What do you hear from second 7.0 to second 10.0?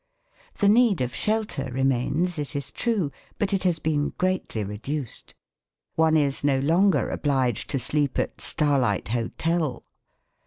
obliged to sleep at "starlight hotel".